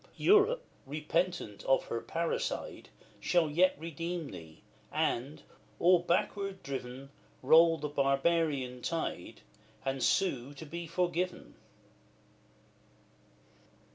[0.17, 5.43] Europe, repentant of her parricide, Shall yet redeem thee, and,
[5.77, 7.11] all backward driven,
[7.43, 9.41] Roll the barbarian tide,
[9.85, 11.53] and sue to be forgiven.